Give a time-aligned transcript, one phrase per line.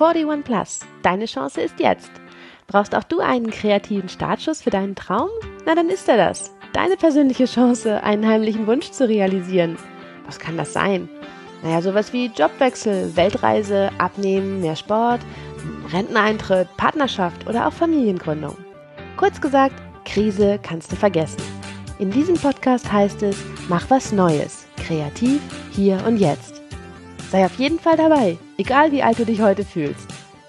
[0.00, 0.80] 41 Plus.
[1.02, 2.10] Deine Chance ist jetzt.
[2.66, 5.28] Brauchst auch du einen kreativen Startschuss für deinen Traum?
[5.66, 6.54] Na, dann ist er das.
[6.72, 9.78] Deine persönliche Chance, einen heimlichen Wunsch zu realisieren.
[10.26, 11.08] Was kann das sein?
[11.62, 15.20] Naja, sowas wie Jobwechsel, Weltreise, Abnehmen, mehr Sport,
[15.92, 18.56] Renteneintritt, Partnerschaft oder auch Familiengründung.
[19.16, 19.74] Kurz gesagt,
[20.04, 21.42] Krise kannst du vergessen.
[21.98, 23.36] In diesem Podcast heißt es,
[23.68, 25.40] mach was Neues, kreativ,
[25.70, 26.60] hier und jetzt.
[27.30, 30.08] Sei auf jeden Fall dabei, egal wie alt du dich heute fühlst.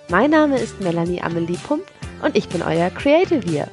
[0.10, 1.84] Mein Name ist Melanie Amelie Pump
[2.22, 3.68] und ich bin euer Creative hier.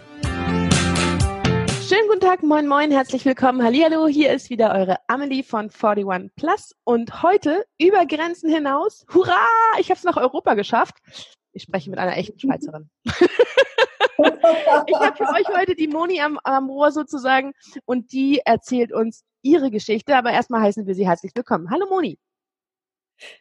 [1.87, 6.35] Schönen guten Tag, moin moin, herzlich willkommen, hallihallo, hier ist wieder eure Amelie von 41
[6.37, 9.47] Plus und heute über Grenzen hinaus, hurra,
[9.79, 10.97] ich habe es nach Europa geschafft.
[11.53, 12.89] Ich spreche mit einer echten Schweizerin.
[13.05, 13.15] ich
[14.95, 17.53] habe für euch heute die Moni am, am Rohr sozusagen
[17.85, 21.71] und die erzählt uns ihre Geschichte, aber erstmal heißen wir sie herzlich willkommen.
[21.71, 22.19] Hallo Moni.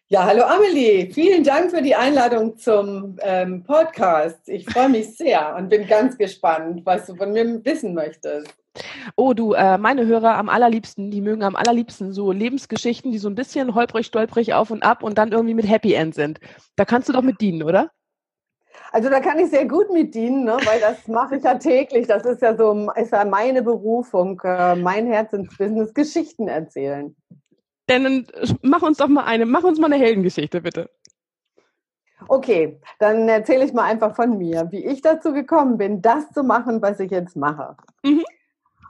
[0.08, 1.12] Ja, hallo Amelie.
[1.12, 4.48] Vielen Dank für die Einladung zum ähm, Podcast.
[4.50, 8.54] Ich freue mich sehr und bin ganz gespannt, was du von mir wissen möchtest.
[9.16, 13.30] Oh, du, äh, meine Hörer am allerliebsten, die mögen am allerliebsten so Lebensgeschichten, die so
[13.30, 16.40] ein bisschen holprig, stolprig auf und ab und dann irgendwie mit Happy End sind.
[16.76, 17.92] Da kannst du doch mit dienen, oder?
[18.92, 20.58] Also da kann ich sehr gut mit dienen, ne?
[20.66, 22.08] weil das mache ich ja täglich.
[22.08, 27.16] Das ist ja so ist ja meine Berufung, äh, mein Herzensbusiness, Geschichten erzählen.
[27.92, 28.26] Denn
[28.62, 30.90] mach uns doch mal eine, mach uns mal eine Heldengeschichte, bitte.
[32.30, 36.44] Okay, dann erzähle ich mal einfach von mir, wie ich dazu gekommen bin, das zu
[36.44, 37.76] machen, was ich jetzt mache.
[38.04, 38.24] Mhm.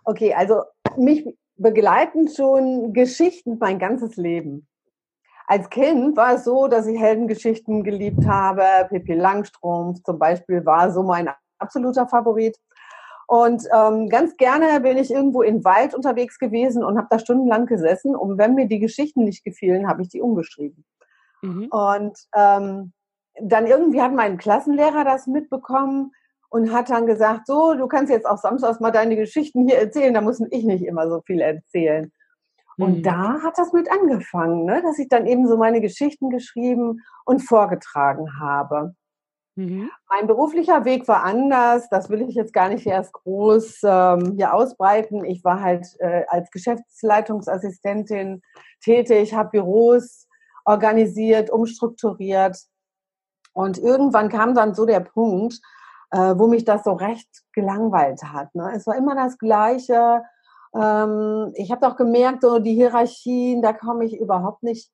[0.04, 0.64] Okay, also
[0.98, 4.68] mich begleiten schon Geschichten mein ganzes Leben.
[5.48, 8.64] Als Kind war es so, dass ich Heldengeschichten geliebt habe.
[8.90, 12.56] Pippi Langstrumpf zum Beispiel war so mein absoluter Favorit.
[13.32, 17.66] Und ähm, ganz gerne bin ich irgendwo im Wald unterwegs gewesen und habe da stundenlang
[17.66, 18.14] gesessen.
[18.14, 20.84] Und wenn mir die Geschichten nicht gefielen, habe ich die umgeschrieben.
[21.42, 21.68] Mhm.
[21.72, 22.92] Und ähm,
[23.42, 26.12] dann irgendwie hat mein Klassenlehrer das mitbekommen
[26.50, 30.14] und hat dann gesagt, so, du kannst jetzt auch samstags mal deine Geschichten hier erzählen,
[30.14, 32.12] da muss ich nicht immer so viel erzählen.
[32.76, 32.84] Mhm.
[32.84, 34.82] Und da hat das mit angefangen, ne?
[34.82, 38.94] dass ich dann eben so meine Geschichten geschrieben und vorgetragen habe.
[39.62, 39.92] Mhm.
[40.10, 41.88] Mein beruflicher Weg war anders.
[41.90, 45.24] Das will ich jetzt gar nicht erst groß ähm, hier ausbreiten.
[45.24, 48.42] Ich war halt äh, als Geschäftsleitungsassistentin
[48.84, 50.28] tätig, habe Büros
[50.66, 52.58] organisiert, umstrukturiert.
[53.54, 55.60] Und irgendwann kam dann so der Punkt,
[56.12, 58.56] äh, wo mich das so recht gelangweilt hat.
[58.56, 58.72] Ne?
[58.76, 60.24] Es war immer das Gleiche.
[60.74, 64.90] Ähm, ich habe auch gemerkt, so die Hierarchien, da komme ich überhaupt nicht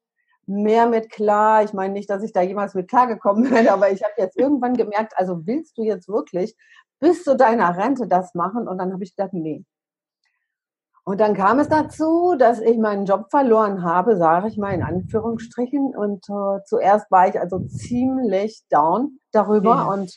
[0.48, 1.64] mehr mit klar.
[1.64, 4.76] Ich meine nicht, dass ich da jemals mit klargekommen bin, aber ich habe jetzt irgendwann
[4.76, 6.56] gemerkt, also willst du jetzt wirklich
[7.00, 8.68] bis zu deiner Rente das machen?
[8.68, 9.64] Und dann habe ich gedacht, nee.
[11.04, 14.84] Und dann kam es dazu, dass ich meinen Job verloren habe, sage ich mal in
[14.84, 15.96] Anführungsstrichen.
[15.96, 19.76] Und äh, zuerst war ich also ziemlich down darüber.
[19.76, 19.84] Ja.
[19.86, 20.14] Und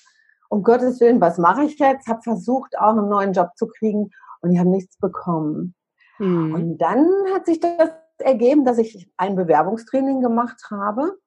[0.49, 2.09] um Gottes Willen, was mache ich jetzt?
[2.09, 4.11] Habe versucht, auch einen neuen Job zu kriegen
[4.41, 5.77] und ich habe nichts bekommen.
[6.19, 6.55] Mhm.
[6.55, 11.19] Und dann hat sich das ergeben, dass ich ein Bewerbungstraining gemacht habe,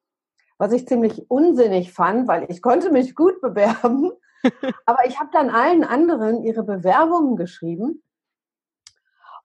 [0.57, 4.11] was ich ziemlich unsinnig fand, weil ich konnte mich gut bewerben.
[4.85, 8.03] Aber ich habe dann allen anderen ihre Bewerbungen geschrieben.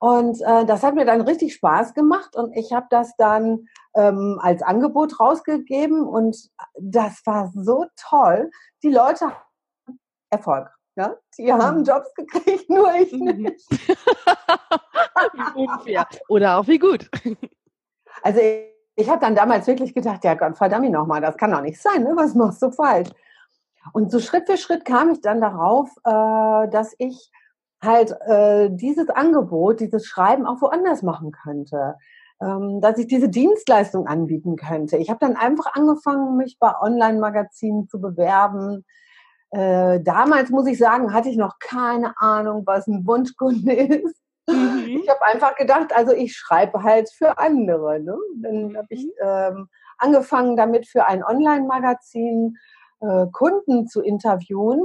[0.00, 3.66] Und äh, das hat mir dann richtig Spaß gemacht und ich habe das dann
[3.96, 6.36] ähm, als Angebot rausgegeben und
[6.78, 8.50] das war so toll.
[8.84, 9.98] Die Leute haben
[10.30, 10.77] Erfolg.
[10.98, 11.14] Ja?
[11.38, 11.84] Die haben.
[11.84, 13.42] Jobs gekriegt, nur ich mhm.
[13.42, 13.68] nicht.
[15.54, 16.06] unfair.
[16.28, 17.08] Oder auch wie gut.
[18.22, 18.64] Also ich,
[18.96, 22.02] ich habe dann damals wirklich gedacht, ja Gott, verdammt nochmal, das kann doch nicht sein,
[22.02, 22.14] ne?
[22.16, 23.10] was machst du falsch?
[23.92, 27.30] Und so Schritt für Schritt kam ich dann darauf, äh, dass ich
[27.80, 31.94] halt äh, dieses Angebot, dieses Schreiben auch woanders machen könnte.
[32.40, 34.96] Ähm, dass ich diese Dienstleistung anbieten könnte.
[34.96, 38.84] Ich habe dann einfach angefangen, mich bei Online-Magazinen zu bewerben.
[39.50, 44.16] Äh, damals muss ich sagen, hatte ich noch keine Ahnung, was ein Wunschkunde ist.
[44.48, 45.00] Mhm.
[45.02, 48.00] Ich habe einfach gedacht, also ich schreibe halt für andere.
[48.00, 48.16] Ne?
[48.36, 49.10] Dann habe ich mhm.
[49.22, 52.56] ähm, angefangen damit für ein Online-Magazin
[53.00, 54.84] äh, Kunden zu interviewen,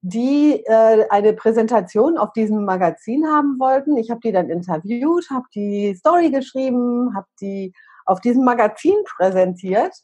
[0.00, 3.96] die äh, eine Präsentation auf diesem Magazin haben wollten.
[3.96, 7.72] Ich habe die dann interviewt, habe die Story geschrieben, habe die
[8.04, 9.94] auf diesem Magazin präsentiert.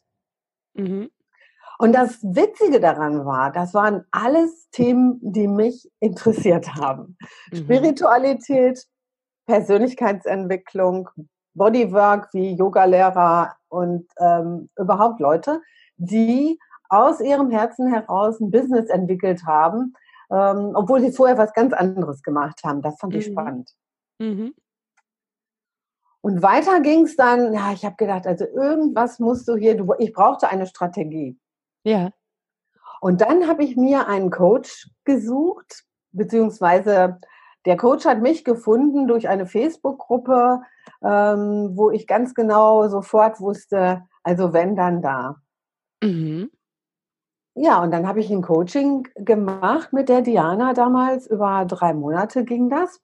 [0.73, 1.11] Mhm.
[1.81, 7.17] Und das Witzige daran war, das waren alles Themen, die mich interessiert haben.
[7.51, 7.57] Mhm.
[7.57, 8.85] Spiritualität,
[9.47, 11.09] Persönlichkeitsentwicklung,
[11.55, 15.59] Bodywork wie Yogalehrer und ähm, überhaupt Leute,
[15.97, 19.95] die aus ihrem Herzen heraus ein Business entwickelt haben,
[20.29, 22.83] ähm, obwohl sie vorher was ganz anderes gemacht haben.
[22.83, 23.19] Das fand mhm.
[23.19, 23.71] ich spannend.
[24.19, 24.53] Mhm.
[26.21, 29.95] Und weiter ging es dann, ja, ich habe gedacht, also irgendwas musst du hier, du,
[29.97, 31.39] ich brauchte eine Strategie.
[31.83, 32.11] Ja.
[32.99, 37.19] Und dann habe ich mir einen Coach gesucht, beziehungsweise
[37.65, 40.61] der Coach hat mich gefunden durch eine Facebook-Gruppe,
[41.03, 45.41] ähm, wo ich ganz genau sofort wusste, also wenn, dann da.
[46.03, 46.51] Mhm.
[47.55, 51.27] Ja, und dann habe ich ein Coaching gemacht mit der Diana damals.
[51.27, 53.01] Über drei Monate ging das.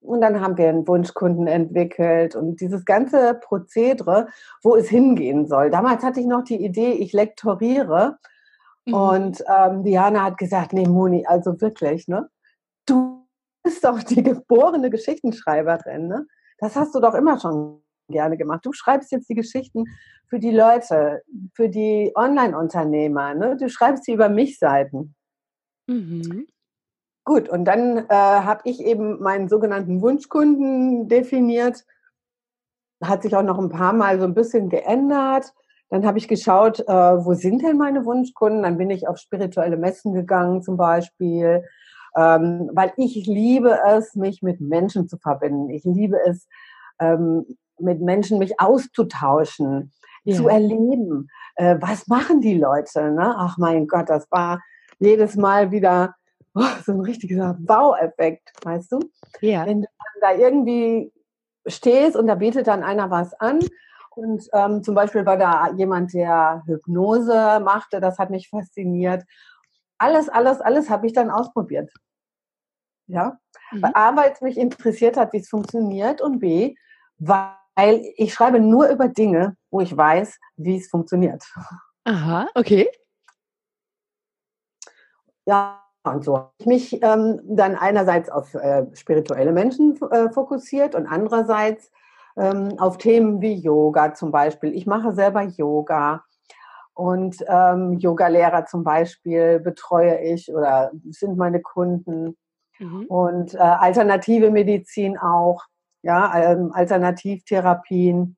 [0.00, 4.28] Und dann haben wir einen Wunschkunden entwickelt und dieses ganze Prozedere,
[4.62, 5.70] wo es hingehen soll.
[5.70, 8.18] Damals hatte ich noch die Idee, ich lektoriere.
[8.86, 8.94] Mhm.
[8.94, 12.28] Und ähm, Diana hat gesagt, nee, Moni, also wirklich, ne?
[12.86, 13.26] Du
[13.62, 16.26] bist doch die geborene Geschichtenschreiberin, ne?
[16.58, 18.64] Das hast du doch immer schon gerne gemacht.
[18.64, 19.84] Du schreibst jetzt die Geschichten
[20.28, 21.22] für die Leute,
[21.54, 23.34] für die Online-Unternehmer.
[23.34, 23.56] Ne?
[23.56, 25.14] Du schreibst sie über mich-Seiten.
[25.86, 26.46] Mhm.
[27.30, 31.84] Gut, und dann äh, habe ich eben meinen sogenannten Wunschkunden definiert.
[33.00, 35.52] Hat sich auch noch ein paar Mal so ein bisschen geändert.
[35.90, 38.64] Dann habe ich geschaut, äh, wo sind denn meine Wunschkunden?
[38.64, 41.62] Dann bin ich auf spirituelle Messen gegangen zum Beispiel,
[42.16, 45.70] ähm, weil ich liebe es, mich mit Menschen zu verbinden.
[45.70, 46.48] Ich liebe es,
[46.98, 47.46] ähm,
[47.78, 49.92] mit Menschen mich auszutauschen,
[50.24, 50.34] ja.
[50.34, 51.28] zu erleben.
[51.54, 53.12] Äh, was machen die Leute?
[53.12, 53.36] Ne?
[53.38, 54.60] Ach mein Gott, das war
[54.98, 56.16] jedes Mal wieder
[56.54, 59.00] oh, so ein richtiger Baueffekt, weißt du?
[59.40, 59.66] Ja.
[59.66, 59.88] Wenn du
[60.20, 61.12] da irgendwie
[61.66, 63.60] stehst und da bietet dann einer was an
[64.10, 69.24] und ähm, zum Beispiel war da jemand, der Hypnose machte, das hat mich fasziniert.
[69.98, 71.90] Alles, alles, alles habe ich dann ausprobiert.
[73.06, 73.38] Ja,
[73.72, 73.84] mhm.
[73.84, 76.74] A, weil es mich interessiert hat, wie es funktioniert und B,
[77.18, 81.44] weil ich schreibe nur über Dinge, wo ich weiß, wie es funktioniert.
[82.04, 82.88] Aha, okay.
[85.46, 90.94] Ja, und so habe ich mich ähm, dann einerseits auf äh, spirituelle Menschen äh, fokussiert
[90.94, 91.90] und andererseits
[92.36, 94.74] ähm, auf Themen wie Yoga zum Beispiel.
[94.74, 96.24] Ich mache selber Yoga
[96.94, 102.36] und ähm, Yoga-Lehrer zum Beispiel betreue ich oder sind meine Kunden
[102.78, 103.04] mhm.
[103.06, 105.64] und äh, alternative Medizin auch,
[106.02, 108.36] ja, ähm, Alternativtherapien.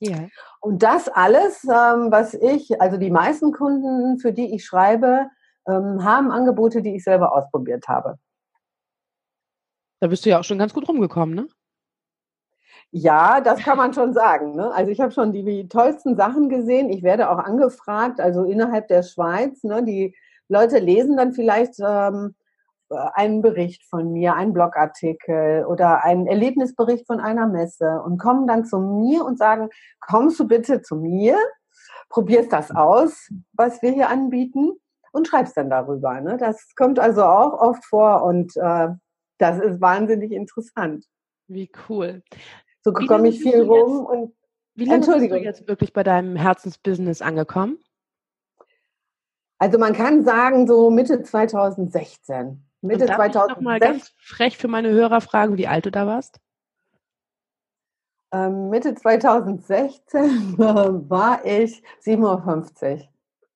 [0.00, 0.16] Ja.
[0.60, 5.26] Und das alles, ähm, was ich, also die meisten Kunden, für die ich schreibe,
[5.68, 8.18] ähm, haben Angebote, die ich selber ausprobiert habe.
[10.00, 11.48] Da bist du ja auch schon ganz gut rumgekommen, ne?
[12.90, 14.54] Ja, das kann man schon sagen.
[14.54, 14.72] Ne?
[14.72, 16.88] Also ich habe schon die, die, tollsten Sachen gesehen.
[16.88, 19.62] Ich werde auch angefragt, also innerhalb der Schweiz.
[19.62, 19.84] Ne?
[19.84, 20.16] Die
[20.48, 22.34] Leute lesen dann vielleicht ähm,
[22.88, 28.64] einen Bericht von mir, einen Blogartikel oder einen Erlebnisbericht von einer Messe und kommen dann
[28.64, 29.68] zu mir und sagen,
[30.00, 31.36] kommst du bitte zu mir,
[32.08, 34.78] probierst das aus, was wir hier anbieten
[35.18, 36.20] und schreibst dann darüber.
[36.20, 36.36] Ne?
[36.38, 38.88] Das kommt also auch oft vor und äh,
[39.38, 41.04] das ist wahnsinnig interessant.
[41.46, 42.22] Wie cool.
[42.82, 44.34] So komme ich viel rum jetzt, und
[44.74, 47.78] wie lange bist du jetzt wirklich bei deinem Herzensbusiness angekommen?
[49.58, 52.64] Also man kann sagen so Mitte 2016.
[52.80, 53.50] Mitte und darf 2016.
[53.50, 56.40] Ich noch mal ganz frech für meine Hörer fragen, wie alt du da warst?
[58.30, 63.08] Ähm, Mitte 2016 war ich 57.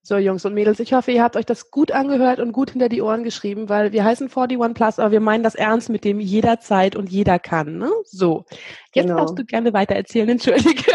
[0.05, 2.89] So, Jungs und Mädels, ich hoffe, ihr habt euch das gut angehört und gut hinter
[2.89, 6.19] die Ohren geschrieben, weil wir heißen 41 Plus, aber wir meinen das ernst mit dem
[6.19, 7.79] jederzeit und jeder kann.
[7.79, 7.89] Ne?
[8.05, 8.45] So,
[8.95, 9.19] jetzt genau.
[9.19, 10.93] darfst du gerne weiter erzählen, entschuldige.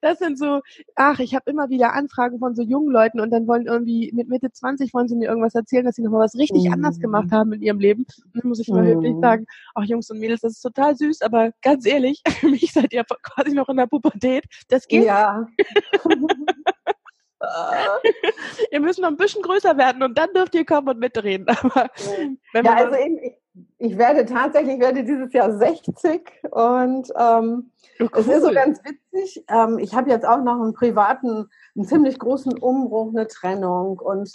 [0.00, 0.60] das sind so,
[0.94, 4.28] ach, ich habe immer wieder Anfragen von so jungen Leuten und dann wollen irgendwie mit
[4.28, 6.74] Mitte 20 wollen sie mir irgendwas erzählen, dass sie nochmal was richtig mhm.
[6.74, 8.06] anders gemacht haben in ihrem Leben.
[8.32, 8.86] Und dann muss ich immer mhm.
[8.86, 12.72] wirklich sagen, ach Jungs und Mädels, das ist total süß, aber ganz ehrlich, für mich
[12.72, 14.44] seid ihr quasi noch in der Pubertät.
[14.68, 15.04] Das geht.
[15.04, 15.48] Ja.
[18.70, 21.46] ihr müsst noch ein bisschen größer werden und dann dürft ihr kommen und mitreden.
[21.62, 21.88] Aber
[22.54, 23.34] ja, also eben, ich,
[23.78, 28.10] ich, werde tatsächlich, ich werde dieses Jahr 60 und ähm, oh, cool.
[28.14, 29.44] es ist so ganz witzig.
[29.48, 34.32] Ähm, ich habe jetzt auch noch einen privaten, einen ziemlich großen Umbruch, eine Trennung und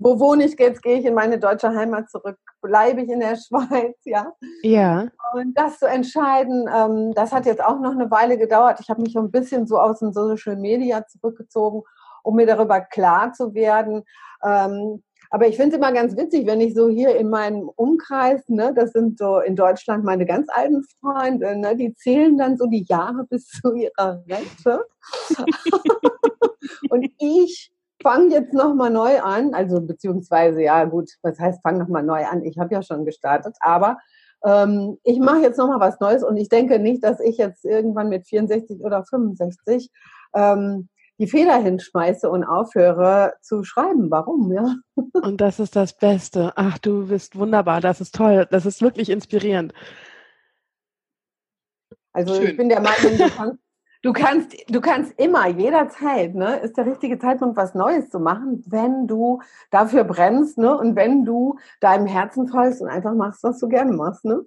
[0.00, 0.82] wo wohne ich jetzt?
[0.82, 2.38] Gehe ich in meine deutsche Heimat zurück?
[2.60, 3.96] Bleibe ich in der Schweiz?
[4.04, 4.32] Ja.
[4.62, 5.08] Ja.
[5.32, 8.80] Und das zu entscheiden, ähm, das hat jetzt auch noch eine Weile gedauert.
[8.80, 11.82] Ich habe mich so ein bisschen so aus dem Social Media zurückgezogen
[12.26, 14.02] um mir darüber klar zu werden.
[14.44, 18.48] Ähm, aber ich finde es immer ganz witzig, wenn ich so hier in meinem Umkreis,
[18.48, 22.66] ne, das sind so in Deutschland meine ganz alten Freunde, ne, die zählen dann so
[22.66, 24.84] die Jahre bis zu ihrer Rente.
[26.90, 32.04] und ich fange jetzt nochmal neu an, also beziehungsweise, ja gut, was heißt, fange nochmal
[32.04, 32.44] neu an?
[32.44, 33.98] Ich habe ja schon gestartet, aber
[34.44, 38.08] ähm, ich mache jetzt nochmal was Neues und ich denke nicht, dass ich jetzt irgendwann
[38.08, 39.90] mit 64 oder 65
[40.34, 44.10] ähm, die Feder hinschmeiße und aufhöre zu schreiben.
[44.10, 44.76] Warum, ja?
[44.94, 46.52] Und das ist das Beste.
[46.56, 47.80] Ach, du bist wunderbar.
[47.80, 48.46] Das ist toll.
[48.50, 49.72] Das ist wirklich inspirierend.
[52.12, 52.46] Also Schön.
[52.48, 53.58] ich bin der Meinung, du kannst,
[54.02, 58.62] Du kannst, du kannst immer, jederzeit, ne, ist der richtige Zeitpunkt, was Neues zu machen,
[58.66, 59.42] wenn du
[59.72, 63.90] dafür brennst, ne, und wenn du deinem Herzen folgst und einfach machst, was du gerne
[63.90, 64.46] machst, ne?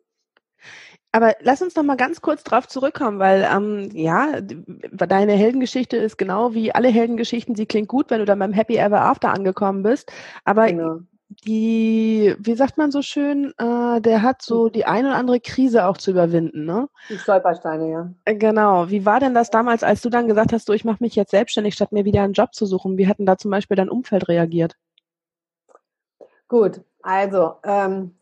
[1.12, 6.18] Aber lass uns noch mal ganz kurz drauf zurückkommen, weil ähm, ja, deine Heldengeschichte ist
[6.18, 7.56] genau wie alle Heldengeschichten.
[7.56, 10.12] Sie klingt gut, wenn du dann beim Happy Ever After angekommen bist.
[10.46, 11.00] Aber genau.
[11.46, 15.88] die, wie sagt man so schön, äh, der hat so die eine oder andere Krise
[15.88, 16.88] auch zu überwinden, ne?
[17.10, 18.14] Die Stolpersteine, ja.
[18.26, 18.92] Äh, genau.
[18.92, 21.32] Wie war denn das damals, als du dann gesagt hast, du, ich mache mich jetzt
[21.32, 23.00] selbstständig, statt mir wieder einen Job zu suchen?
[23.00, 24.76] Wie hat denn da zum Beispiel dein Umfeld reagiert?
[26.48, 28.16] Gut, also ähm,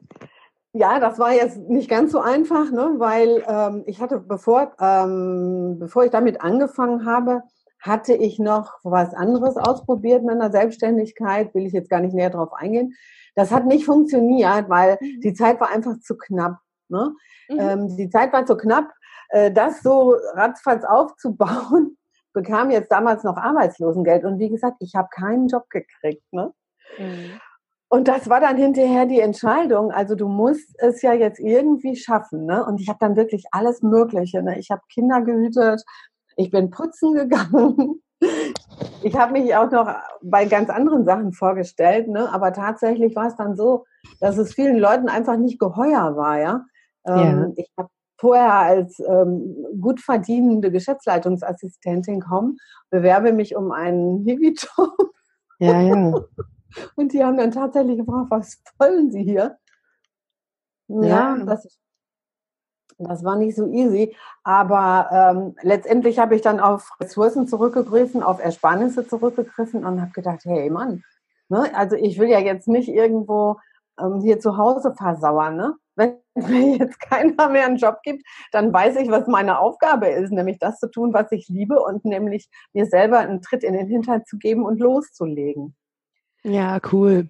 [0.77, 2.95] ja, das war jetzt nicht ganz so einfach, ne?
[2.97, 7.41] weil ähm, ich hatte, bevor, ähm, bevor ich damit angefangen habe,
[7.79, 12.29] hatte ich noch was anderes ausprobiert mit einer Selbstständigkeit, will ich jetzt gar nicht näher
[12.29, 12.93] drauf eingehen.
[13.35, 15.21] Das hat nicht funktioniert, weil mhm.
[15.21, 16.57] die Zeit war einfach zu knapp.
[16.89, 17.13] Ne?
[17.49, 17.59] Mhm.
[17.59, 18.91] Ähm, die Zeit war zu knapp.
[19.29, 21.97] Äh, das so ratzfatz aufzubauen,
[22.33, 24.25] bekam jetzt damals noch Arbeitslosengeld.
[24.25, 26.23] Und wie gesagt, ich habe keinen Job gekriegt.
[26.31, 26.53] Ne?
[26.97, 27.39] Mhm.
[27.89, 29.91] Und das war dann hinterher die Entscheidung.
[29.91, 32.45] Also du musst es ja jetzt irgendwie schaffen.
[32.45, 32.65] Ne?
[32.65, 34.43] Und ich habe dann wirklich alles Mögliche.
[34.43, 34.59] Ne?
[34.59, 35.83] Ich habe Kinder gehütet,
[36.35, 38.01] ich bin putzen gegangen.
[39.03, 42.33] Ich habe mich auch noch bei ganz anderen Sachen vorgestellt, ne?
[42.33, 43.85] aber tatsächlich war es dann so,
[44.19, 46.39] dass es vielen Leuten einfach nicht geheuer war.
[46.39, 46.65] Ja,
[47.05, 47.63] ähm, ja.
[47.63, 47.89] ich habe
[48.19, 52.57] vorher als ähm, gut verdienende Geschäftsleitungsassistentin kommen,
[52.89, 55.11] bewerbe mich um einen Hiwi-Job.
[55.59, 56.13] Ja, ja.
[56.95, 59.57] Und die haben dann tatsächlich gefragt, was wollen Sie hier?
[60.87, 61.45] Ja, ja.
[61.45, 61.77] Das,
[62.97, 64.15] das war nicht so easy.
[64.43, 70.45] Aber ähm, letztendlich habe ich dann auf Ressourcen zurückgegriffen, auf Ersparnisse zurückgegriffen und habe gedacht,
[70.45, 71.03] hey Mann,
[71.49, 71.69] ne?
[71.75, 73.57] also ich will ja jetzt nicht irgendwo
[73.99, 75.57] ähm, hier zu Hause versauern.
[75.57, 75.75] Ne?
[75.95, 80.31] Wenn mir jetzt keiner mehr einen Job gibt, dann weiß ich, was meine Aufgabe ist,
[80.31, 83.87] nämlich das zu tun, was ich liebe und nämlich mir selber einen Tritt in den
[83.87, 85.75] Hintern zu geben und loszulegen.
[86.47, 87.29] Ja, cool.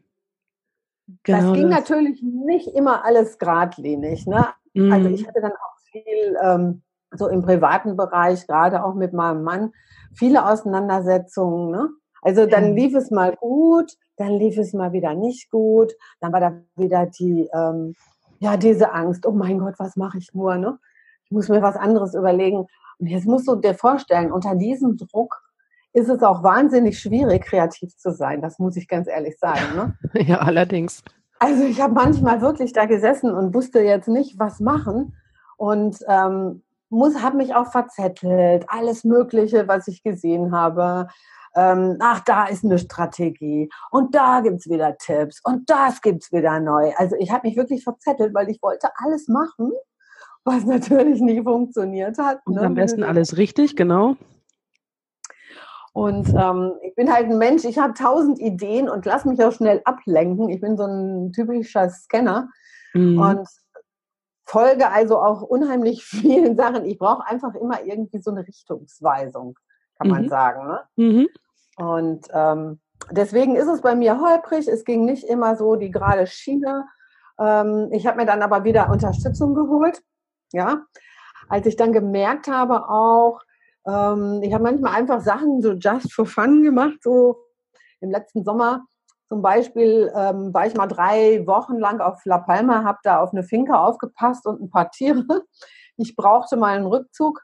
[1.24, 1.80] Genau das ging das.
[1.80, 4.28] natürlich nicht immer alles geradlinig.
[4.28, 4.48] Ne?
[4.74, 4.92] Mhm.
[4.92, 6.82] Also ich hatte dann auch viel ähm,
[7.12, 9.72] so im privaten Bereich, gerade auch mit meinem Mann,
[10.14, 11.72] viele Auseinandersetzungen.
[11.72, 11.90] Ne?
[12.22, 16.40] Also dann lief es mal gut, dann lief es mal wieder nicht gut, dann war
[16.40, 17.96] da wieder die, ähm,
[18.40, 20.78] ja, diese Angst, oh mein Gott, was mache ich nur, ne?
[21.26, 22.68] Ich muss mir was anderes überlegen.
[23.00, 25.42] Und jetzt musst du dir vorstellen, unter diesem Druck
[25.98, 28.40] ist es auch wahnsinnig schwierig, kreativ zu sein.
[28.40, 29.76] Das muss ich ganz ehrlich sagen.
[29.76, 29.98] Ne?
[30.28, 31.04] ja, allerdings.
[31.40, 35.16] Also ich habe manchmal wirklich da gesessen und wusste jetzt nicht, was machen
[35.58, 41.08] und ähm, muss, habe mich auch verzettelt, alles Mögliche, was ich gesehen habe.
[41.56, 46.60] Ähm, ach, da ist eine Strategie und da gibt's wieder Tipps und das gibt's wieder
[46.60, 46.92] neu.
[46.98, 49.72] Also ich habe mich wirklich verzettelt, weil ich wollte alles machen,
[50.46, 52.40] was natürlich nie funktioniert hat.
[52.46, 52.62] Und ne?
[52.62, 54.16] am besten alles richtig, genau.
[55.98, 59.52] Und ähm, ich bin halt ein Mensch, ich habe tausend Ideen und lass mich auch
[59.52, 60.48] schnell ablenken.
[60.48, 62.52] Ich bin so ein typischer Scanner
[62.94, 63.20] mhm.
[63.20, 63.48] und
[64.46, 66.86] folge also auch unheimlich vielen Sachen.
[66.86, 69.58] Ich brauche einfach immer irgendwie so eine Richtungsweisung,
[69.98, 70.14] kann mhm.
[70.14, 70.68] man sagen.
[70.68, 70.82] Ne?
[70.98, 71.28] Mhm.
[71.78, 74.68] Und ähm, deswegen ist es bei mir holprig.
[74.68, 76.86] Es ging nicht immer so die gerade Schiene.
[77.40, 80.04] Ähm, ich habe mir dann aber wieder Unterstützung geholt.
[80.54, 80.84] Ja,
[81.50, 83.42] als ich dann gemerkt habe auch,
[83.88, 86.98] ähm, ich habe manchmal einfach Sachen so just for fun gemacht.
[87.02, 87.38] So
[88.02, 88.86] im letzten Sommer
[89.28, 93.34] zum Beispiel ähm, war ich mal drei Wochen lang auf La Palma, habe da auf
[93.34, 95.44] eine Finca aufgepasst und ein paar Tiere.
[95.98, 97.44] Ich brauchte mal einen Rückzug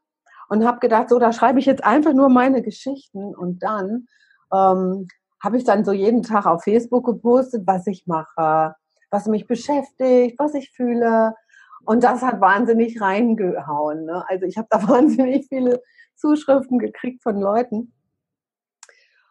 [0.50, 4.08] und habe gedacht, so, da schreibe ich jetzt einfach nur meine Geschichten und dann
[4.54, 5.08] ähm,
[5.44, 8.76] habe ich dann so jeden Tag auf Facebook gepostet, was ich mache,
[9.10, 11.34] was mich beschäftigt, was ich fühle.
[11.86, 14.06] Und das hat wahnsinnig reingehauen.
[14.06, 14.24] Ne?
[14.28, 15.82] Also ich habe da wahnsinnig viele
[16.16, 17.94] Zuschriften gekriegt von Leuten.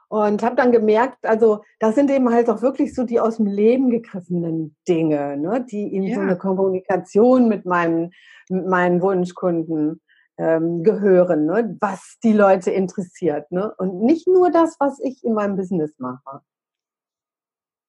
[0.09, 3.47] Und habe dann gemerkt, also das sind eben halt auch wirklich so die aus dem
[3.47, 6.17] Leben gegriffenen Dinge, ne, die in ja.
[6.17, 8.11] so eine Kommunikation mit meinen,
[8.51, 10.03] mit meinen Wunschkunden
[10.37, 13.51] ähm, gehören, ne, was die Leute interessiert.
[13.51, 13.73] Ne?
[13.79, 16.43] Und nicht nur das, was ich in meinem Business mache.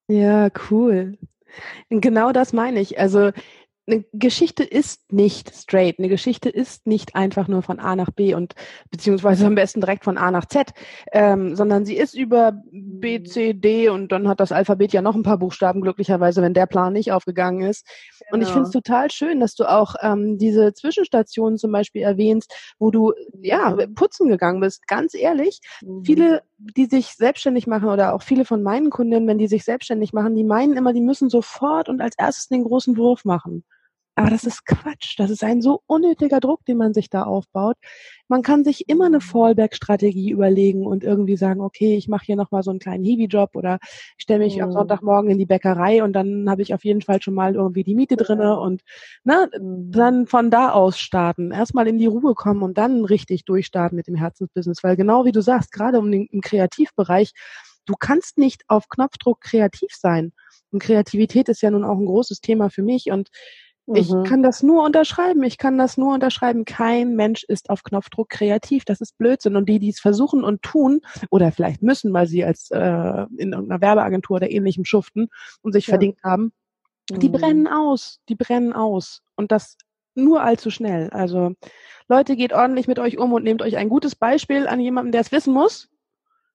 [0.07, 1.17] Ja, cool.
[1.89, 2.99] Genau das meine ich.
[2.99, 3.31] Also
[3.85, 5.99] eine Geschichte ist nicht straight.
[5.99, 8.55] Eine Geschichte ist nicht einfach nur von A nach B und
[8.89, 10.71] beziehungsweise am besten direkt von A nach Z,
[11.11, 13.23] ähm, sondern sie ist über B.
[13.23, 16.65] C, D und dann hat das Alphabet ja noch ein paar Buchstaben glücklicherweise, wenn der
[16.65, 17.85] Plan nicht aufgegangen ist.
[18.19, 18.35] Genau.
[18.35, 18.81] Und ich finde es genau.
[18.81, 24.29] total schön, dass du auch ähm, diese Zwischenstationen zum Beispiel erwähnst, wo du ja putzen
[24.29, 24.87] gegangen bist.
[24.87, 26.05] Ganz ehrlich, mhm.
[26.05, 26.41] viele,
[26.75, 30.35] die sich selbstständig machen oder auch viele von meinen Kundinnen, wenn die sich selbstständig machen,
[30.35, 33.63] die meinen immer, die müssen sofort und als erstes den großen Wurf machen.
[34.15, 35.15] Aber das ist Quatsch.
[35.17, 37.77] Das ist ein so unnötiger Druck, den man sich da aufbaut.
[38.27, 42.61] Man kann sich immer eine Fallback-Strategie überlegen und irgendwie sagen, okay, ich mache hier nochmal
[42.61, 43.79] so einen kleinen Heavy-Job oder
[44.17, 44.63] ich stelle mich mhm.
[44.63, 47.83] am Sonntagmorgen in die Bäckerei und dann habe ich auf jeden Fall schon mal irgendwie
[47.83, 48.83] die Miete drinne und
[49.23, 49.91] ne, mhm.
[49.91, 51.51] dann von da aus starten.
[51.51, 54.83] Erstmal in die Ruhe kommen und dann richtig durchstarten mit dem Herzensbusiness.
[54.83, 57.31] Weil genau wie du sagst, gerade um den, im Kreativbereich,
[57.85, 60.33] du kannst nicht auf Knopfdruck kreativ sein.
[60.71, 63.29] Und Kreativität ist ja nun auch ein großes Thema für mich und
[63.87, 64.23] ich mhm.
[64.23, 65.43] kann das nur unterschreiben.
[65.43, 66.63] Ich kann das nur unterschreiben.
[66.63, 68.85] Kein Mensch ist auf Knopfdruck kreativ.
[68.85, 69.57] Das ist Blödsinn.
[69.57, 73.51] Und die, die es versuchen und tun, oder vielleicht müssen, weil sie als äh, in
[73.51, 75.27] irgendeiner Werbeagentur oder ähnlichem schuften
[75.61, 75.91] und sich ja.
[75.91, 76.53] verdient haben,
[77.11, 77.19] mhm.
[77.19, 78.19] die brennen aus.
[78.29, 79.21] Die brennen aus.
[79.35, 79.77] Und das
[80.15, 81.09] nur allzu schnell.
[81.09, 81.53] Also
[82.07, 85.21] Leute, geht ordentlich mit euch um und nehmt euch ein gutes Beispiel an jemanden, der
[85.21, 85.89] es wissen muss.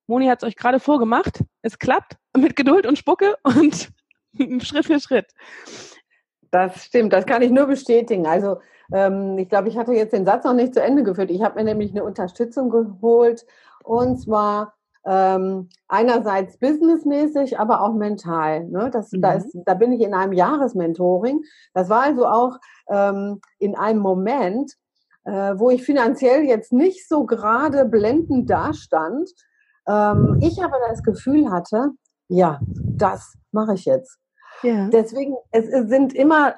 [0.07, 1.45] Moni hat es euch gerade vorgemacht.
[1.61, 3.91] Es klappt mit Geduld und Spucke und
[4.63, 5.27] Schritt für Schritt.
[6.51, 8.27] Das stimmt, das kann ich nur bestätigen.
[8.27, 8.59] Also
[8.93, 11.31] ähm, ich glaube, ich hatte jetzt den Satz noch nicht zu Ende geführt.
[11.31, 13.45] Ich habe mir nämlich eine Unterstützung geholt
[13.85, 14.75] und zwar
[15.05, 18.65] ähm, einerseits businessmäßig, aber auch mental.
[18.65, 18.91] Ne?
[18.93, 19.23] Das, mhm.
[19.23, 21.43] da, ist, da bin ich in einem Jahresmentoring.
[21.75, 22.59] Das war also auch
[22.91, 24.75] ähm, in einem Moment,
[25.25, 29.31] äh, wo ich finanziell jetzt nicht so gerade blendend dastand.
[29.87, 31.93] Ähm, ich aber das Gefühl hatte,
[32.29, 34.19] ja, das mache ich jetzt.
[34.63, 34.89] Ja.
[34.89, 36.55] Deswegen, es sind immer,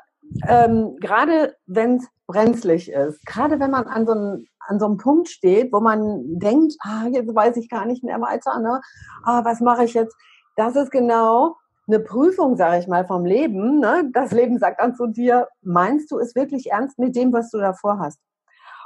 [0.49, 4.97] ähm, gerade wenn es brenzlig ist, gerade wenn man an so, einem, an so einem
[4.97, 8.81] Punkt steht, wo man denkt, ah, jetzt weiß ich gar nicht mehr weiter, ne?
[9.25, 10.15] Ah, was mache ich jetzt?
[10.57, 13.81] Das ist genau eine Prüfung, sage ich mal, vom Leben.
[13.81, 14.11] Ne?
[14.13, 17.59] Das Leben sagt dann zu dir, meinst du es wirklich ernst mit dem, was du
[17.59, 18.21] davor hast?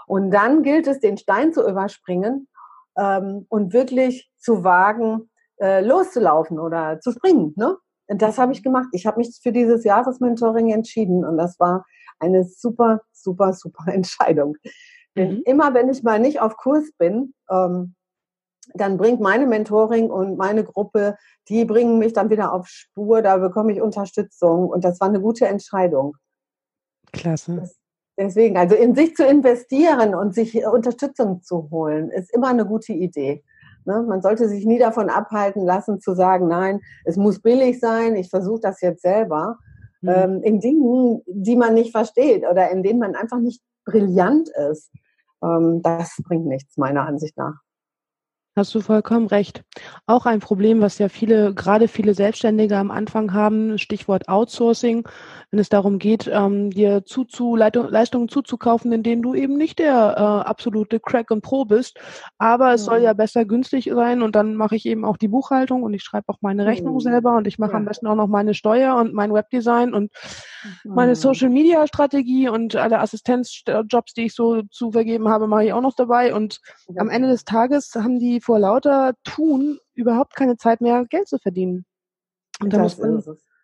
[0.06, 2.48] Und dann gilt es, den Stein zu überspringen
[2.96, 5.30] ähm, und wirklich zu wagen,
[5.60, 7.54] äh, loszulaufen oder zu springen.
[7.56, 7.76] Ne?
[8.08, 8.88] Das habe ich gemacht.
[8.92, 11.84] Ich habe mich für dieses Jahresmentoring entschieden und das war
[12.18, 14.56] eine super, super, super Entscheidung.
[15.16, 15.42] Denn mhm.
[15.44, 17.94] immer wenn ich mal nicht auf Kurs bin, ähm,
[18.72, 21.16] dann bringt meine Mentoring und meine Gruppe,
[21.48, 25.20] die bringen mich dann wieder auf Spur, da bekomme ich Unterstützung und das war eine
[25.20, 26.16] gute Entscheidung.
[27.12, 27.56] Klasse.
[27.56, 27.76] Das,
[28.18, 32.92] deswegen, also in sich zu investieren und sich Unterstützung zu holen, ist immer eine gute
[32.94, 33.44] Idee.
[33.86, 34.02] Ne?
[34.02, 38.30] Man sollte sich nie davon abhalten lassen zu sagen, nein, es muss billig sein, ich
[38.30, 39.58] versuche das jetzt selber.
[40.00, 40.08] Mhm.
[40.08, 44.90] Ähm, in Dingen, die man nicht versteht oder in denen man einfach nicht brillant ist.
[45.42, 47.60] Ähm, das bringt nichts, meiner Ansicht nach.
[48.56, 49.64] Hast du vollkommen recht.
[50.06, 55.08] Auch ein Problem, was ja viele, gerade viele Selbstständige am Anfang haben, Stichwort Outsourcing,
[55.50, 60.14] wenn es darum geht, ähm, dir zuzu, Leistungen zuzukaufen, in denen du eben nicht der
[60.16, 61.98] äh, absolute Crack und Pro bist.
[62.38, 62.86] Aber es mhm.
[62.86, 66.04] soll ja besser günstig sein und dann mache ich eben auch die Buchhaltung und ich
[66.04, 67.00] schreibe auch meine Rechnung mhm.
[67.00, 67.78] selber und ich mache ja.
[67.78, 70.12] am besten auch noch meine Steuer und mein Webdesign und
[70.84, 70.94] mhm.
[70.94, 75.72] meine Social Media Strategie und alle Assistenzjobs, die ich so zu vergeben habe, mache ich
[75.72, 76.32] auch noch dabei.
[76.32, 77.00] Und ja.
[77.00, 81.38] am Ende des Tages haben die vor lauter Tun überhaupt keine Zeit mehr, Geld zu
[81.38, 81.86] verdienen.
[82.60, 83.22] Und da muss man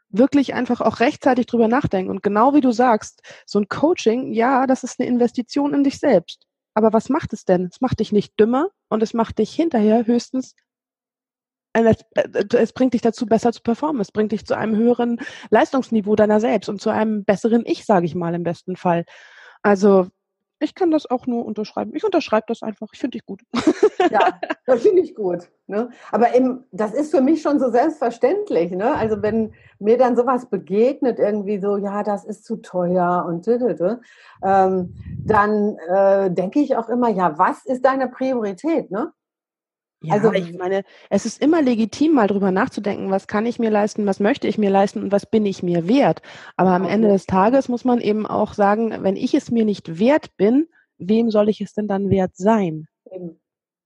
[0.09, 2.11] wirklich einfach auch rechtzeitig drüber nachdenken.
[2.11, 5.99] Und genau wie du sagst, so ein Coaching, ja, das ist eine Investition in dich
[5.99, 6.47] selbst.
[6.75, 7.69] Aber was macht es denn?
[7.71, 10.55] Es macht dich nicht dümmer und es macht dich hinterher höchstens
[11.73, 11.95] äh,
[12.57, 14.01] es bringt dich dazu, besser zu performen.
[14.01, 18.07] Es bringt dich zu einem höheren Leistungsniveau deiner selbst und zu einem besseren Ich, sage
[18.07, 19.05] ich mal im besten Fall.
[19.63, 20.09] Also
[20.61, 21.93] ich kann das auch nur unterschreiben.
[21.95, 22.89] Ich unterschreibe das einfach.
[22.93, 23.41] Ich finde dich gut.
[24.11, 25.51] Ja, das finde ich gut.
[25.67, 25.91] Ne?
[26.13, 28.71] Aber eben, das ist für mich schon so selbstverständlich.
[28.73, 28.95] Ne?
[28.95, 34.95] Also wenn mir dann sowas begegnet, irgendwie so, ja, das ist zu teuer und ähm,
[35.25, 38.91] dann äh, denke ich auch immer, ja, was ist deine Priorität?
[38.91, 39.13] Ne?
[40.03, 43.71] Ja, also ich meine, es ist immer legitim, mal drüber nachzudenken, was kann ich mir
[43.71, 46.23] leisten, was möchte ich mir leisten und was bin ich mir wert.
[46.57, 49.99] Aber am Ende des Tages muss man eben auch sagen, wenn ich es mir nicht
[49.99, 52.89] wert bin, wem soll ich es denn dann wert sein?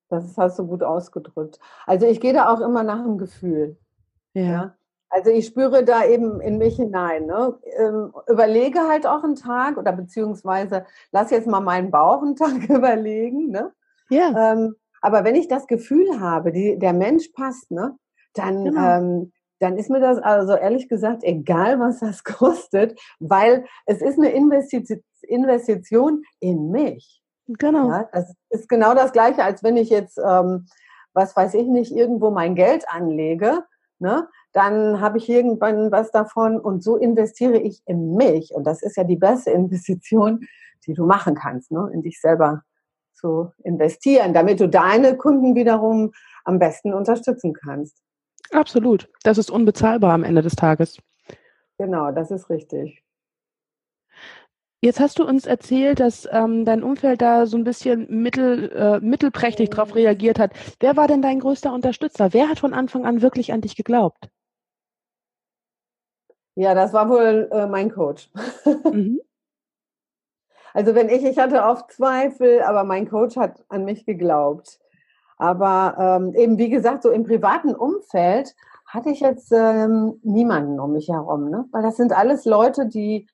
[0.08, 1.58] Das hast du gut ausgedrückt.
[1.84, 3.76] Also ich gehe da auch immer nach dem Gefühl.
[4.34, 4.42] Ja.
[4.42, 4.76] ja?
[5.08, 7.26] Also ich spüre da eben in mich hinein.
[7.26, 7.58] Ne?
[7.76, 12.68] Ähm, überlege halt auch einen Tag oder beziehungsweise lass jetzt mal meinen Bauch einen Tag
[12.68, 13.50] überlegen.
[13.50, 13.72] Ne?
[14.10, 14.52] Ja.
[14.52, 17.94] Ähm, aber wenn ich das Gefühl habe, die, der Mensch passt, ne,
[18.32, 18.80] dann, genau.
[18.80, 24.18] ähm, dann ist mir das also ehrlich gesagt egal, was das kostet, weil es ist
[24.18, 27.20] eine Investition in mich.
[27.48, 27.90] Genau.
[27.90, 30.68] Ja, das ist genau das Gleiche, als wenn ich jetzt, ähm,
[31.12, 33.62] was weiß ich nicht, irgendwo mein Geld anlege,
[33.98, 38.54] ne, dann habe ich irgendwann was davon und so investiere ich in mich.
[38.54, 40.46] Und das ist ja die beste Investition,
[40.86, 42.62] die du machen kannst, ne, in dich selber
[43.14, 46.12] zu investieren, damit du deine Kunden wiederum
[46.44, 47.96] am besten unterstützen kannst.
[48.52, 49.08] Absolut.
[49.22, 50.98] Das ist unbezahlbar am Ende des Tages.
[51.78, 53.02] Genau, das ist richtig.
[54.84, 59.00] Jetzt hast du uns erzählt, dass ähm, dein Umfeld da so ein bisschen mittel, äh,
[59.00, 60.52] mittelprächtig darauf reagiert hat.
[60.78, 62.34] Wer war denn dein größter Unterstützer?
[62.34, 64.28] Wer hat von Anfang an wirklich an dich geglaubt?
[66.54, 68.30] Ja, das war wohl äh, mein Coach.
[68.92, 69.20] Mhm.
[70.74, 74.80] Also wenn ich, ich hatte oft Zweifel, aber mein Coach hat an mich geglaubt.
[75.38, 78.54] Aber ähm, eben, wie gesagt, so im privaten Umfeld
[78.86, 81.64] hatte ich jetzt ähm, niemanden um mich herum, ne?
[81.72, 83.26] weil das sind alles Leute, die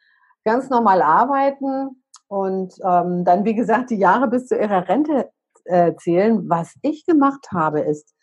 [0.45, 5.31] ganz normal arbeiten und ähm, dann, wie gesagt, die Jahre bis zu ihrer Rente
[5.65, 6.49] äh, zählen.
[6.49, 8.15] Was ich gemacht habe, ist,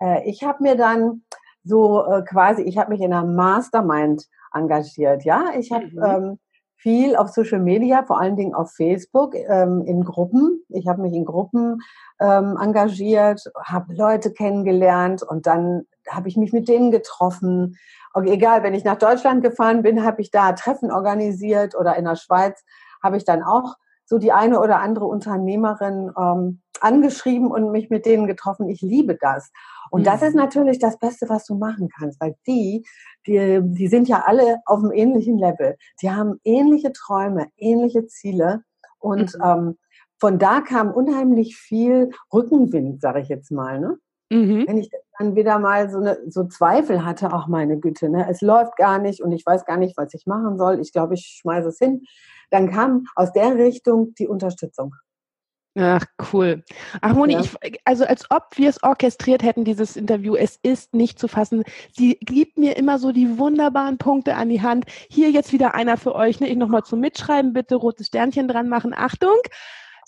[0.00, 1.22] äh, ich habe mir dann
[1.64, 5.24] so äh, quasi, ich habe mich in einer Mastermind engagiert.
[5.24, 6.04] Ja, ich habe mhm.
[6.04, 6.38] ähm,
[6.76, 10.62] viel auf Social Media, vor allen Dingen auf Facebook, ähm, in Gruppen.
[10.68, 11.80] Ich habe mich in Gruppen
[12.20, 17.76] ähm, engagiert, habe Leute kennengelernt und dann habe ich mich mit denen getroffen.
[18.14, 22.04] Und egal, wenn ich nach Deutschland gefahren bin, habe ich da Treffen organisiert oder in
[22.04, 22.62] der Schweiz
[23.02, 28.06] habe ich dann auch so die eine oder andere Unternehmerin ähm, angeschrieben und mich mit
[28.06, 28.68] denen getroffen.
[28.68, 29.50] Ich liebe das.
[29.90, 30.04] Und mhm.
[30.04, 32.86] das ist natürlich das Beste, was du machen kannst, weil die,
[33.26, 35.76] die, die sind ja alle auf einem ähnlichen Level.
[36.02, 38.62] Die haben ähnliche Träume, ähnliche Ziele
[38.98, 39.42] und mhm.
[39.44, 39.78] ähm,
[40.18, 43.78] von da kam unheimlich viel Rückenwind, sage ich jetzt mal.
[43.78, 43.98] Ne?
[44.30, 44.64] Mhm.
[44.66, 48.40] Wenn ich dann wieder mal so, eine, so Zweifel hatte, auch meine Güte, ne, es
[48.40, 50.80] läuft gar nicht und ich weiß gar nicht, was ich machen soll.
[50.80, 52.02] Ich glaube, ich schmeiße es hin.
[52.50, 54.94] Dann kam aus der Richtung die Unterstützung.
[55.78, 56.64] Ach, cool.
[57.02, 57.40] Ach, Moni, ja.
[57.40, 60.34] ich, also als ob wir es orchestriert hätten, dieses Interview.
[60.34, 61.64] Es ist nicht zu fassen.
[61.92, 64.86] Sie gibt mir immer so die wunderbaren Punkte an die Hand.
[65.10, 66.40] Hier jetzt wieder einer für euch.
[66.40, 66.48] Ne?
[66.48, 68.94] Ich nochmal zum Mitschreiben, bitte rotes Sternchen dran machen.
[68.96, 69.36] Achtung!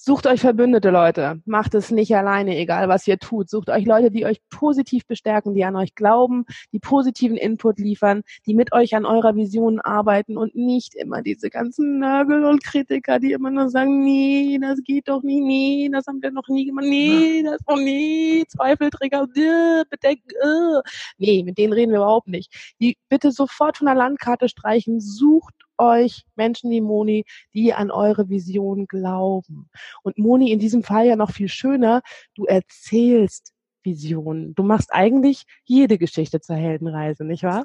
[0.01, 1.43] Sucht euch Verbündete, Leute.
[1.45, 3.51] Macht es nicht alleine, egal was ihr tut.
[3.51, 8.23] Sucht euch Leute, die euch positiv bestärken, die an euch glauben, die positiven Input liefern,
[8.47, 13.19] die mit euch an eurer Vision arbeiten und nicht immer diese ganzen Nörgel und Kritiker,
[13.19, 16.67] die immer nur sagen, nee, das geht doch nicht, nee, das haben wir noch nie
[16.67, 20.81] gemacht, nee, das noch nie, Zweifelträger, äh, bedenken, äh.
[21.19, 22.55] Nee, mit denen reden wir überhaupt nicht.
[22.81, 28.29] Die bitte sofort von der Landkarte streichen, sucht euch Menschen wie Moni, die an eure
[28.29, 29.71] Vision glauben.
[30.03, 32.03] Und Moni in diesem Fall ja noch viel schöner,
[32.35, 34.55] du erzählst Visionen.
[34.55, 37.65] Du machst eigentlich jede Geschichte zur Heldenreise, nicht wahr?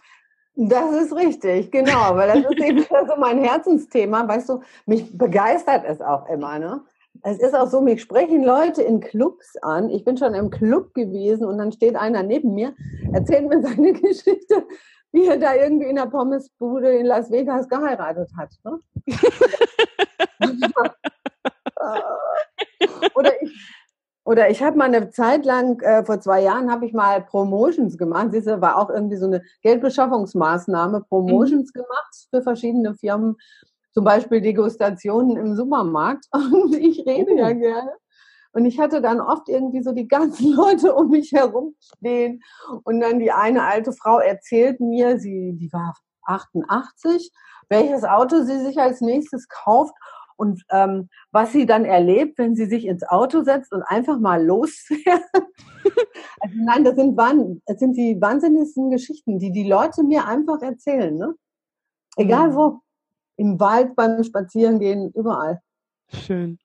[0.55, 4.27] Das ist richtig, genau, weil das ist eben so mein Herzensthema.
[4.27, 6.81] Weißt du, mich begeistert es auch immer, ne?
[7.21, 9.89] Es ist auch so, mich sprechen Leute in Clubs an.
[9.89, 12.73] Ich bin schon im Club gewesen und dann steht einer neben mir,
[13.13, 14.65] erzählt mir seine Geschichte
[15.13, 18.49] wie er da irgendwie in der Pommesbude in Las Vegas geheiratet hat.
[18.63, 18.79] Ne?
[23.15, 23.51] oder ich,
[24.25, 27.95] oder ich habe mal eine Zeit lang, äh, vor zwei Jahren habe ich mal Promotions
[27.97, 28.29] gemacht.
[28.31, 31.81] Siehst du, war auch irgendwie so eine Geldbeschaffungsmaßnahme, Promotions mhm.
[31.81, 33.35] gemacht für verschiedene Firmen,
[33.91, 36.25] zum Beispiel Degustationen im Supermarkt.
[36.33, 37.37] Und ich rede oh.
[37.37, 37.91] ja gerne.
[38.53, 42.41] Und ich hatte dann oft irgendwie so die ganzen Leute um mich herum stehen.
[42.83, 47.31] Und dann die eine alte Frau erzählt mir, sie, die war 88,
[47.69, 49.93] welches Auto sie sich als nächstes kauft
[50.35, 54.43] und ähm, was sie dann erlebt, wenn sie sich ins Auto setzt und einfach mal
[54.43, 55.21] losfährt.
[56.41, 57.17] also nein, das sind,
[57.65, 61.15] das sind die wahnsinnigsten Geschichten, die die Leute mir einfach erzählen.
[61.15, 61.33] Ne?
[62.17, 62.55] Egal mhm.
[62.55, 62.79] wo,
[63.35, 65.61] im Wald, beim Spazierengehen, überall.
[66.09, 66.59] Schön.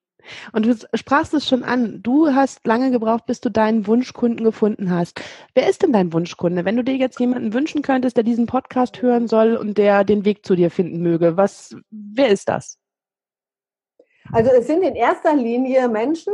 [0.51, 2.01] Und du sprachst es schon an.
[2.03, 5.21] Du hast lange gebraucht, bis du deinen Wunschkunden gefunden hast.
[5.53, 6.65] Wer ist denn dein Wunschkunde?
[6.65, 10.25] Wenn du dir jetzt jemanden wünschen könntest, der diesen Podcast hören soll und der den
[10.25, 12.77] Weg zu dir finden möge, was, wer ist das?
[14.31, 16.33] Also es sind in erster Linie Menschen,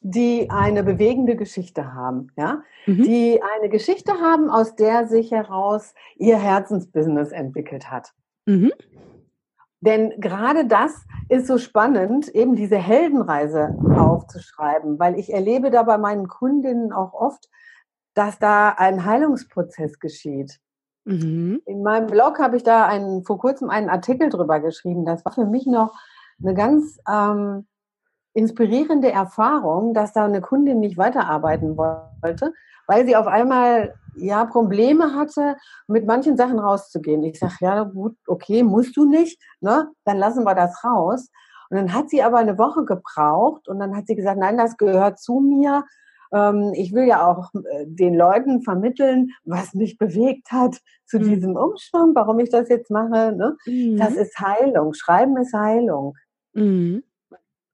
[0.00, 3.02] die eine bewegende Geschichte haben, ja, mhm.
[3.02, 8.12] die eine Geschichte haben, aus der sich heraus ihr Herzensbusiness entwickelt hat.
[8.46, 8.72] Mhm.
[9.86, 15.96] Denn gerade das ist so spannend, eben diese Heldenreise aufzuschreiben, weil ich erlebe da bei
[15.96, 17.48] meinen Kundinnen auch oft,
[18.14, 20.58] dass da ein Heilungsprozess geschieht.
[21.04, 21.62] Mhm.
[21.66, 25.06] In meinem Blog habe ich da einen, vor kurzem einen Artikel drüber geschrieben.
[25.06, 25.94] Das war für mich noch
[26.42, 27.68] eine ganz ähm,
[28.36, 32.52] inspirierende Erfahrung, dass da eine Kundin nicht weiterarbeiten wollte,
[32.86, 35.56] weil sie auf einmal ja Probleme hatte,
[35.88, 37.22] mit manchen Sachen rauszugehen.
[37.24, 39.88] Ich sage, ja gut, okay, musst du nicht, ne?
[40.04, 41.30] Dann lassen wir das raus.
[41.70, 44.76] Und dann hat sie aber eine Woche gebraucht und dann hat sie gesagt, nein, das
[44.76, 45.84] gehört zu mir.
[46.32, 51.24] Ähm, ich will ja auch äh, den Leuten vermitteln, was mich bewegt hat zu mhm.
[51.24, 53.34] diesem Umschwung, warum ich das jetzt mache.
[53.34, 53.56] Ne?
[53.66, 53.96] Mhm.
[53.96, 54.92] Das ist Heilung.
[54.92, 56.14] Schreiben ist Heilung.
[56.52, 57.02] Mhm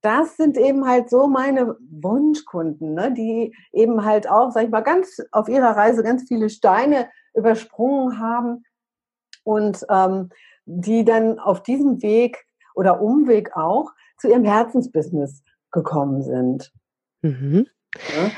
[0.03, 4.81] das sind eben halt so meine Wunschkunden, ne, die eben halt auch, sag ich mal,
[4.81, 8.65] ganz auf ihrer Reise ganz viele Steine übersprungen haben
[9.45, 10.31] und ähm,
[10.65, 16.73] die dann auf diesem Weg oder Umweg auch zu ihrem Herzensbusiness gekommen sind.
[17.23, 17.67] Mhm.
[18.17, 18.31] Ja.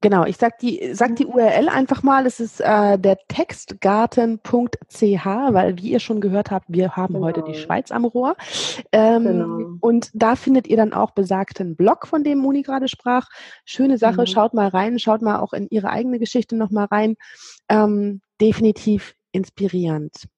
[0.00, 2.26] Genau, ich sag die, sag die URL einfach mal.
[2.26, 7.26] Es ist äh, der Textgarten.ch, weil wie ihr schon gehört habt, wir haben genau.
[7.26, 7.64] heute die genau.
[7.64, 8.36] Schweiz am Rohr.
[8.92, 9.76] Ähm, genau.
[9.80, 13.28] Und da findet ihr dann auch besagten Blog, von dem Moni gerade sprach.
[13.64, 14.26] Schöne Sache, mhm.
[14.26, 17.16] schaut mal rein, schaut mal auch in ihre eigene Geschichte nochmal rein.
[17.68, 20.28] Ähm, definitiv inspirierend.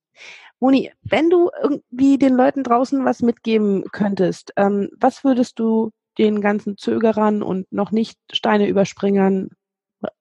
[0.59, 6.41] Moni, wenn du irgendwie den Leuten draußen was mitgeben könntest, ähm, was würdest du den
[6.41, 9.51] ganzen Zögerern und noch nicht Steine überspringern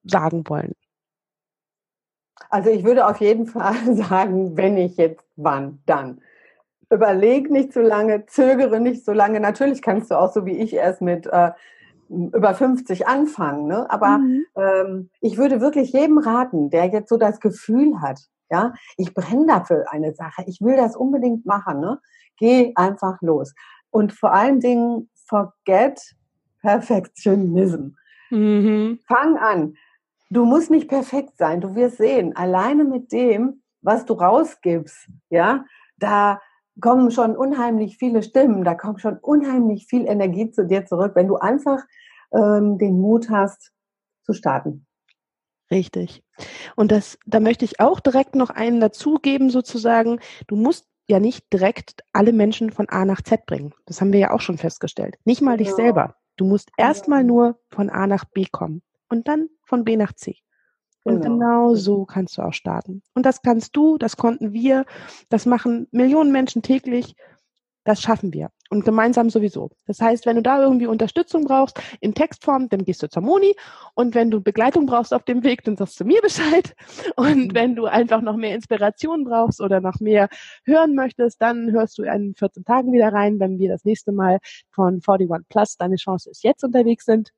[0.04, 0.74] sagen wollen?
[2.50, 6.22] Also ich würde auf jeden Fall sagen, wenn ich jetzt, wann, dann.
[6.92, 9.40] Überleg nicht zu lange, zögere nicht so lange.
[9.40, 11.52] Natürlich kannst du auch so wie ich erst mit äh,
[12.10, 13.90] über 50 anfangen, ne?
[13.90, 14.46] aber mhm.
[14.56, 19.48] ähm, ich würde wirklich jedem raten, der jetzt so das Gefühl hat, ja, ich brenne
[19.48, 22.00] dafür eine Sache, ich will das unbedingt machen, ne?
[22.38, 23.56] geh einfach los.
[23.90, 26.00] Und vor allen Dingen forget
[26.62, 27.96] Perfektionism.
[28.32, 29.00] Mhm.
[29.08, 29.76] Fang an.
[30.30, 31.62] Du musst nicht perfekt sein.
[31.62, 35.66] Du wirst sehen, alleine mit dem, was du rausgibst, ja,
[35.98, 36.42] da
[36.82, 41.28] kommen schon unheimlich viele Stimmen, da kommt schon unheimlich viel Energie zu dir zurück, wenn
[41.28, 41.84] du einfach
[42.34, 43.72] ähm, den Mut hast
[44.24, 44.86] zu starten.
[45.72, 46.24] Richtig.
[46.76, 50.20] Und das, da möchte ich auch direkt noch einen dazugeben, sozusagen.
[50.48, 53.74] Du musst ja nicht direkt alle Menschen von A nach Z bringen.
[53.86, 55.16] Das haben wir ja auch schon festgestellt.
[55.24, 56.16] Nicht mal dich selber.
[56.38, 60.38] Du musst erstmal nur von A nach B kommen und dann von B nach C.
[61.04, 61.36] Und genau.
[61.36, 63.04] genau so kannst du auch starten.
[63.14, 64.86] Und das kannst du, das konnten wir,
[65.30, 67.16] das machen Millionen Menschen täglich.
[67.84, 68.50] Das schaffen wir.
[68.72, 69.70] Und gemeinsam sowieso.
[69.86, 73.56] Das heißt, wenn du da irgendwie Unterstützung brauchst in Textform, dann gehst du zur Moni.
[73.94, 76.76] Und wenn du Begleitung brauchst auf dem Weg, dann sagst du mir Bescheid.
[77.16, 77.54] Und mhm.
[77.54, 80.30] wenn du einfach noch mehr Inspiration brauchst oder noch mehr
[80.66, 84.40] hören möchtest, dann hörst du in 14 Tagen wieder rein, wenn wir das nächste Mal
[84.72, 87.30] von 41 Plus, deine Chance ist jetzt unterwegs sind.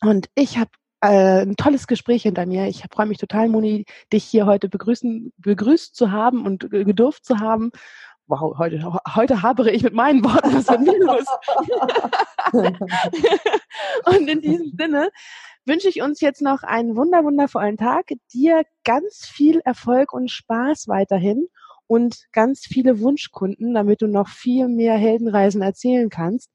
[0.00, 2.66] Und ich habe äh, ein tolles Gespräch hinter mir.
[2.66, 7.38] Ich freue mich total, Moni, dich hier heute begrüßen, begrüßt zu haben und gedurft zu
[7.38, 7.70] haben
[8.28, 11.24] wow, heute, heute habere ich mit meinen Worten, was ist mir los?
[14.04, 15.10] und in diesem Sinne
[15.64, 20.88] wünsche ich uns jetzt noch einen wunder, wundervollen Tag, dir ganz viel Erfolg und Spaß
[20.88, 21.48] weiterhin
[21.86, 26.50] und ganz viele Wunschkunden, damit du noch viel mehr Heldenreisen erzählen kannst.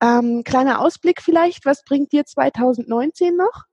[0.00, 3.64] Ähm, kleiner Ausblick vielleicht, was bringt dir 2019 noch?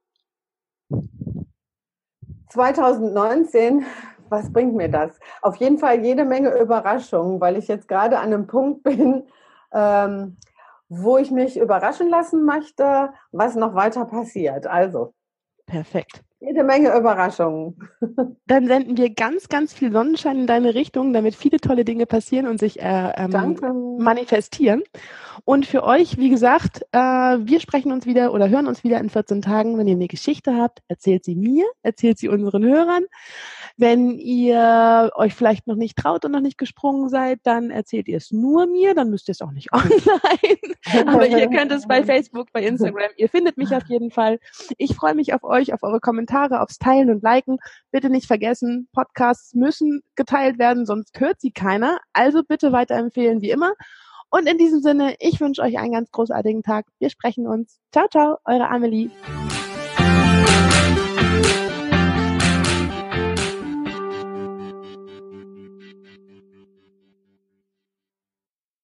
[2.50, 3.86] 2019
[4.32, 5.20] was bringt mir das?
[5.42, 9.28] Auf jeden Fall jede Menge Überraschungen, weil ich jetzt gerade an einem Punkt bin,
[9.74, 10.38] ähm,
[10.90, 14.68] wo ich mich überraschen lassen möchte, was noch weiter passiert.
[14.68, 15.14] Also.
[15.66, 16.24] Perfekt.
[16.44, 17.78] Jede Menge Überraschungen.
[18.48, 22.48] Dann senden wir ganz, ganz viel Sonnenschein in deine Richtung, damit viele tolle Dinge passieren
[22.48, 24.82] und sich äh, ähm, manifestieren.
[25.46, 29.10] Und für euch, wie gesagt, äh, wir sprechen uns wieder oder hören uns wieder in
[29.10, 29.78] 14 Tagen.
[29.78, 33.04] Wenn ihr eine Geschichte habt, erzählt sie mir, erzählt sie unseren Hörern.
[33.78, 38.18] Wenn ihr euch vielleicht noch nicht traut und noch nicht gesprungen seid, dann erzählt ihr
[38.18, 41.08] es nur mir, dann müsst ihr es auch nicht online.
[41.08, 43.12] Aber ihr könnt es bei Facebook, bei Instagram.
[43.18, 44.40] Ihr findet mich auf jeden Fall.
[44.78, 47.58] Ich freue mich auf euch, auf eure Kommentare, aufs Teilen und Liken.
[47.92, 52.00] Bitte nicht vergessen, Podcasts müssen geteilt werden, sonst hört sie keiner.
[52.14, 53.74] Also bitte weiterempfehlen wie immer.
[54.30, 56.86] Und in diesem Sinne, ich wünsche euch einen ganz großartigen Tag.
[57.00, 57.80] Wir sprechen uns.
[57.92, 59.12] Ciao, ciao, eure Amelie.